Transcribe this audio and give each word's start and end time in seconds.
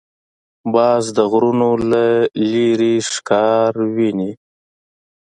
باز 0.73 1.03
د 1.17 1.19
غرونو 1.31 1.69
له 1.91 2.05
لیرې 2.51 2.95
ښکار 3.11 3.71
ویني 3.95 4.31